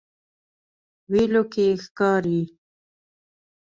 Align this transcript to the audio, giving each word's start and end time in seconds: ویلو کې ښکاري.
ویلو 1.11 1.43
کې 1.53 1.65
ښکاري. 1.83 2.41